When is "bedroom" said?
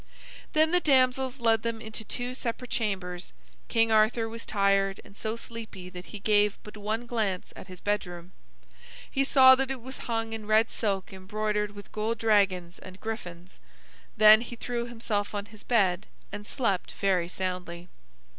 7.79-8.31